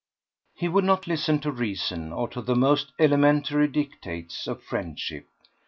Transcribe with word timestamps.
He 0.55 0.67
would 0.67 0.83
not 0.83 1.05
listen 1.05 1.37
to 1.41 1.51
reason 1.51 2.11
or 2.11 2.27
to 2.29 2.41
the 2.41 2.55
most 2.55 2.91
elementary 2.97 3.67
dictates 3.67 4.47
of 4.47 4.63
friendship. 4.63 5.27